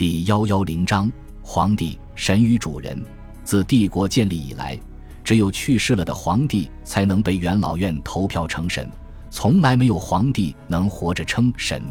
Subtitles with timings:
[0.00, 1.12] 第幺幺零章：
[1.42, 3.04] 皇帝、神与主人。
[3.44, 4.80] 自帝国建立以来，
[5.22, 8.90] 只有去世了的皇帝才能被元老院投票成神，
[9.28, 11.82] 从来没有皇帝能活着称神。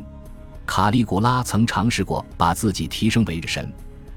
[0.65, 3.71] 卡利古拉曾尝试过把自己提升为神，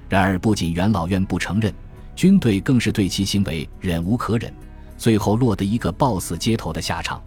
[0.09, 1.70] 然而不仅元老院不承认，
[2.16, 4.50] 军队更是对其行为忍无可忍，
[4.96, 7.22] 最后落得一个暴死街头的下场。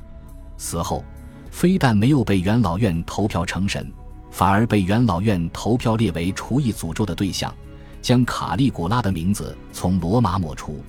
[0.57, 1.05] 死后，
[1.51, 3.87] 非但没有被元老院投票成神。
[4.35, 7.55] 反而被元老院投票列为除异诅咒的对象，
[8.01, 10.83] 将卡利古拉的名字从罗马抹除，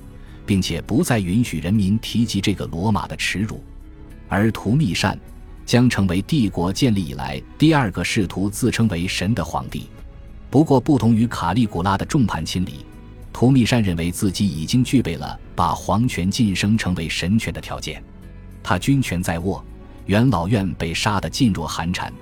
[0.45, 3.63] 并且不再允许人民提及这个罗马的耻辱。
[4.27, 5.17] 而图密善
[5.65, 9.89] 将成为帝国建立以来第二个试图自称为神的皇帝。
[10.51, 12.85] 不过，不同于卡利古拉的众叛亲离，
[13.33, 18.03] 图密善认为自己已经具备了把皇权晋升成为神权的条件。
[18.61, 19.65] 他军权在握，
[20.07, 22.13] 元老院被杀得噤若寒蝉。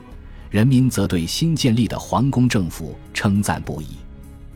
[0.55, 3.89] 人民则对新建立的皇宫政府称赞不已。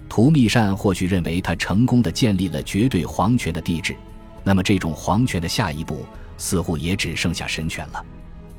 [0.09, 3.97] 图密善或许认为他成功的建立了绝对皇权的帝制，
[4.45, 8.01] 那么这种皇权的下一步似乎也只剩下神权了。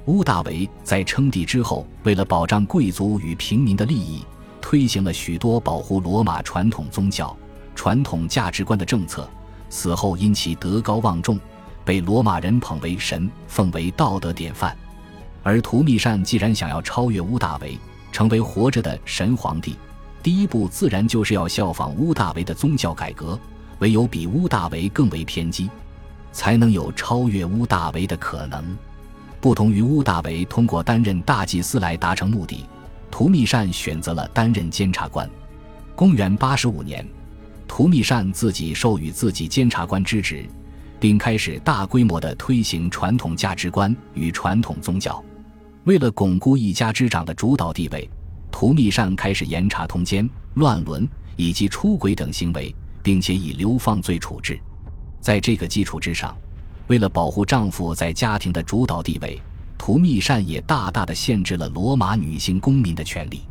[0.07, 4.25] 乌大维在称帝之后，为了保障贵族与平民的利益，
[4.59, 7.33] 推行了许多保护罗马传统宗教、
[7.73, 9.29] 传统价值观的政策。
[9.69, 11.39] 死后因其德高望重，
[11.85, 14.77] 被罗马人捧为神，奉为道德典范。
[15.43, 17.77] 而图密善既然想要超越乌大维，
[18.11, 19.75] 成为活着的神皇帝，
[20.21, 23.39] 第一步自然就是要效仿乌大维的宗教改革。
[23.79, 25.69] 唯有比乌大维更为偏激，
[26.33, 28.77] 才能有超越乌大维的可能。
[29.39, 32.65] 不同于乌大维通过担任大祭司来达成目的，
[33.09, 35.29] 图密善选择了担任监察官。
[35.95, 37.07] 公元八十五年，
[37.69, 40.45] 图密善自己授予自己监察官之职，
[40.99, 45.23] 并开始大规模的推行传统价值观与传统宗教。
[45.89, 48.07] 为了巩固一家之长的主导地位，
[48.51, 54.59] 图密善开始严查通奸、乱伦以及出轨等行为，并且以流放罪处置。
[55.19, 56.37] 在这个基础之上，
[56.89, 59.41] 为了保护丈夫在家庭的主导地位，
[59.79, 63.41] 图密善也大大的限制了罗马女性公民的权利。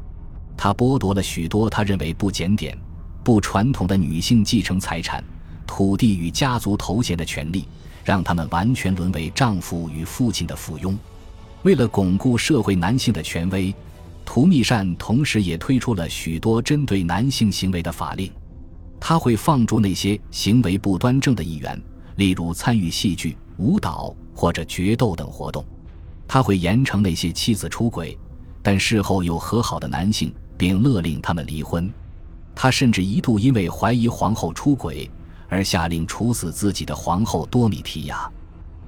[0.56, 2.78] 他剥夺了许多他认为不检点、
[3.24, 5.24] 不传统的女性继承财产、
[5.66, 7.66] 土地与家族头衔的权利，
[8.04, 10.96] 让他们完全沦为丈夫与父亲的附庸。
[11.62, 13.74] 为了巩固社会男性的权威，
[14.24, 18.30] 图密善同时也推出了许多针对男性行为的法令。
[19.00, 21.80] 他会放逐那些行为不端正的议员，
[22.16, 25.64] 例如参与戏剧、舞蹈或者决斗等活动。
[26.26, 28.18] 他会严惩那些妻子出轨，
[28.62, 31.90] 但事后又和好的男性，并勒令他们离婚。
[32.54, 35.08] 他甚至一度因为怀疑皇后出轨
[35.48, 38.30] 而下令处死自己的皇后多米提亚。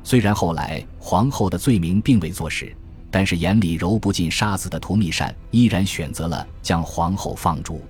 [0.03, 2.75] 虽然后来皇后的罪名并未坐实，
[3.11, 7.81] 但是眼里揉不进沙子的图密善依然选择了将皇后放逐。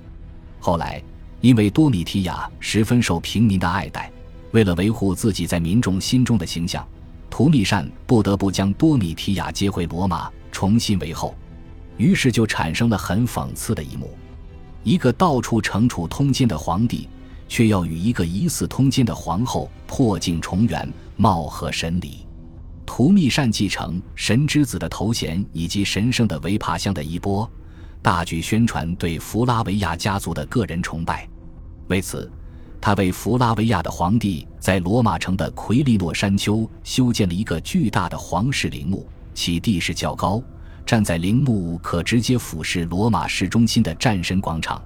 [0.59, 1.03] 后来，
[1.41, 4.11] 因为多米提亚十分受平民的爱戴，
[4.53, 6.87] 为了维护自己在民众心中的形象，
[7.31, 11.35] 图密善不得不将多米提亚接回罗马，重新为后。
[11.97, 14.11] 于是就产生了很讽刺的一幕：
[14.83, 17.09] 一个到处惩处通奸的皇帝。
[17.51, 22.25] 却要与一个疑似通奸的皇后破镜重圆，貌合神离。
[22.87, 27.51] 图密善继承神之子的头衔以及神圣的维帕乡的衣钵，
[28.01, 31.29] 大举宣传对弗拉维亚家族的个人崇拜。
[31.89, 32.31] 为此，
[32.81, 40.41] 他为弗拉维亚的皇帝在罗马城的奎利诺山丘修建了一个巨大的皇室陵墓，其地势较高，
[40.87, 44.81] 站在陵墓可直接俯视罗马市中心的战神广场。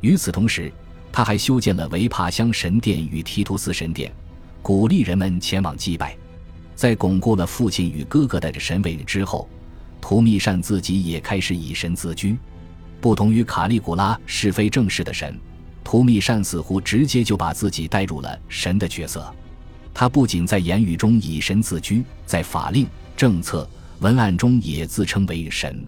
[0.00, 0.70] 与此同时，
[1.16, 4.12] 他还修建了维帕乡神殿与提图斯神殿，
[4.60, 6.16] 鼓励人们前往祭拜。
[6.74, 9.48] 在巩固了父亲与哥哥的神位之后，
[10.00, 12.36] 图密善自己也开始以神自居。
[13.00, 15.38] 不同于卡利古拉是非正式的神，
[15.84, 19.32] 图密善似乎直接就把自己带入了神的角色。
[19.94, 23.70] 他不仅在言语中以神自居，在法令、政策、
[24.00, 25.86] 文案中也自称为神。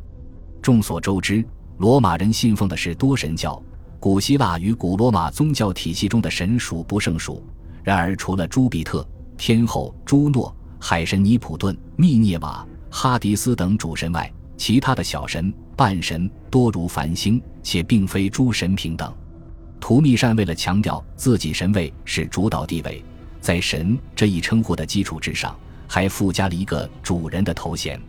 [0.62, 1.44] 众所周知，
[1.78, 3.60] 罗马人信奉的是多神教。
[3.98, 7.44] 古希腊与古罗马宗教体系中的神数不胜数，
[7.82, 9.06] 然而除了朱庇特、
[9.36, 19.12] 天后朱诺、海神尼普顿、密涅瓦、哈迪斯等主神外，其他的小神、半神多如繁星，且并非诸神平等。
[19.80, 23.02] 图密善为了强调自己神位是主导地位，
[23.40, 25.56] 在神这一称呼的基础之上，
[25.88, 28.00] 还附加了一个主人的头衔。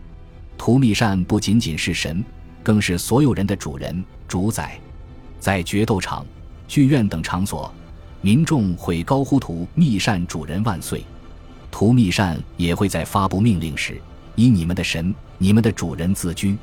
[0.57, 2.23] 图密善不仅仅是神，
[2.63, 4.79] 更是所有人的主人、主宰。
[5.39, 6.25] 在决斗场、
[6.67, 7.73] 剧院等场所，
[8.21, 11.03] 民众会高呼“图密善主人万岁”。
[11.71, 14.01] 图密善也会在发布命令时，
[14.35, 16.57] 以“你们的神、你们的主人”自居。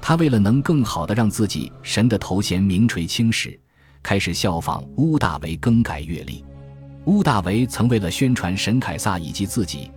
[0.00, 3.58] 他为了能更好地让自己神的头衔名垂青史，
[4.02, 6.44] 开始效仿屋大维更改月历。
[7.04, 9.90] 屋大维曾为了宣传神凯撒以及自己，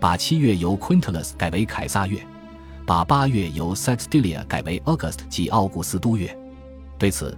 [0.00, 2.24] 把七月由 Quintilis 改为凯撒月，
[2.84, 6.36] 把八月由 Sextilia 改为 August 即奥古斯都月。
[6.98, 7.36] 对此，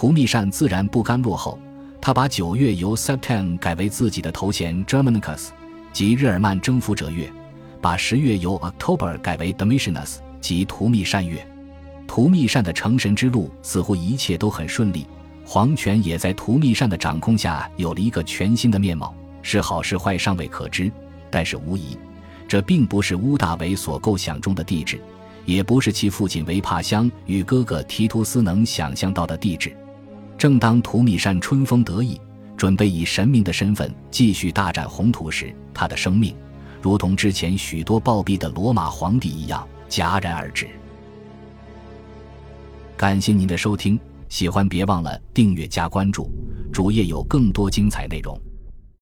[0.00, 1.58] 图密善自然不甘落后，
[2.00, 5.48] 他把九月由 Septem 改为自己的头衔 Germanicus
[5.92, 7.28] 即日耳曼征服者月，
[7.80, 11.44] 把十月由 October 改为 Domitianus 即图密善月。
[12.06, 15.04] 图密善的成神之路似乎一切都很顺利，
[15.44, 19.12] 皇权也在图密善的掌控下有了一个全新的面貌。
[19.42, 20.92] 是好是坏尚未可知，
[21.28, 21.98] 但是无疑，
[22.46, 25.00] 这并不是乌大维所构想中的地质，
[25.44, 29.76] 也不是其父亲维帕乡与哥哥提图斯能想象到的地质。
[30.38, 32.18] 正当图米善春风得意，
[32.56, 36.32] 准备以神明的身份继续大展宏图时，他的生命，
[36.80, 40.68] 如同之前许多暴毙的罗马皇帝一样戛然而止。
[42.96, 43.98] 感谢您的收听，
[44.28, 46.30] 喜欢别忘了订阅加关注，
[46.72, 48.40] 主页有更多精彩内容。